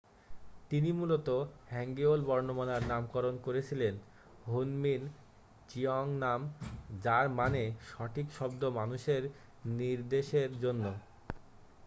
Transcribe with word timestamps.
"তিনি 0.69 0.89
মূলত 0.91 1.27
হ্যাঙ্গিউল 1.69 2.21
বর্ণমালার 2.25 2.83
নামকরণ 2.83 3.35
করেছিলেন 3.41 3.93
হুনমিন 4.45 5.01
জিওংনাম 5.69 6.41
যার 6.99 7.25
মানে 7.31 7.61
"সঠিক 7.89 8.27
শব্দ 8.37 8.61
মানুষের 8.79 9.21
নির্দেশের 9.77 10.49
জন্য।"" 10.59 10.85